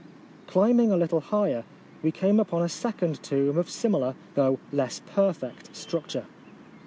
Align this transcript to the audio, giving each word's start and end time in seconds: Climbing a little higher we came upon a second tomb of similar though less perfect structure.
Climbing 0.47 0.91
a 0.91 0.97
little 0.97 1.19
higher 1.19 1.63
we 2.01 2.11
came 2.11 2.39
upon 2.39 2.63
a 2.63 2.69
second 2.69 3.21
tomb 3.21 3.55
of 3.55 3.69
similar 3.69 4.15
though 4.33 4.57
less 4.71 4.99
perfect 5.13 5.75
structure. 5.75 6.25